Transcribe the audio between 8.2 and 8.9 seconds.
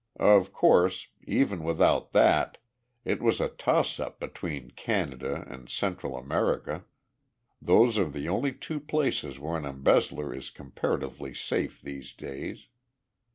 only two